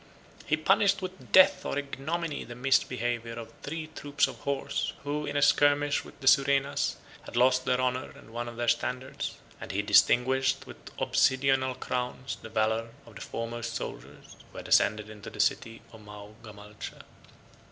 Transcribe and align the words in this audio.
He 0.47 0.57
punished 0.57 1.03
with 1.03 1.31
death 1.31 1.63
or 1.63 1.77
ignominy 1.77 2.43
the 2.43 2.55
misbehavior 2.55 3.33
of 3.33 3.53
three 3.61 3.85
troops 3.85 4.25
of 4.25 4.37
horse, 4.37 4.93
who, 5.03 5.27
in 5.27 5.37
a 5.37 5.43
skirmish 5.43 6.03
with 6.03 6.19
the 6.19 6.27
Surenas, 6.27 6.95
had 7.21 7.35
lost 7.35 7.65
their 7.65 7.79
honor 7.79 8.09
and 8.15 8.31
one 8.31 8.47
of 8.47 8.57
their 8.57 8.67
standards: 8.67 9.35
and 9.59 9.71
he 9.71 9.83
distinguished 9.83 10.65
with 10.65 10.85
obsidional 10.97 11.73
62 11.75 11.75
crowns 11.75 12.35
the 12.41 12.49
valor 12.49 12.89
of 13.05 13.13
the 13.13 13.21
foremost 13.21 13.75
soldiers, 13.75 14.37
who 14.51 14.57
had 14.57 14.67
ascended 14.67 15.07
into 15.07 15.29
the 15.29 15.39
city 15.39 15.83
of 15.93 16.01
Maogamalcha. 16.01 17.03